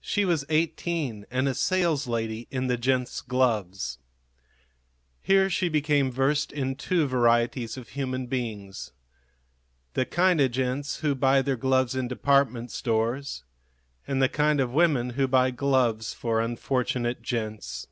She 0.00 0.24
was 0.24 0.46
eighteen 0.48 1.26
and 1.30 1.46
a 1.46 1.50
saleslady 1.52 2.46
in 2.50 2.68
the 2.68 2.78
gents' 2.78 3.20
gloves. 3.20 3.98
Here 5.20 5.50
she 5.50 5.68
became 5.68 6.10
versed 6.10 6.52
in 6.52 6.74
two 6.74 7.06
varieties 7.06 7.76
of 7.76 7.90
human 7.90 8.28
beings 8.28 8.92
the 9.92 10.06
kind 10.06 10.40
of 10.40 10.52
gents 10.52 11.00
who 11.00 11.14
buy 11.14 11.42
their 11.42 11.56
gloves 11.56 11.94
in 11.94 12.08
department 12.08 12.70
stores 12.70 13.44
and 14.06 14.22
the 14.22 14.28
kind 14.30 14.58
of 14.58 14.72
women 14.72 15.10
who 15.10 15.28
buy 15.28 15.50
gloves 15.50 16.14
for 16.14 16.40
unfortunate 16.40 17.20
gents. 17.20 17.88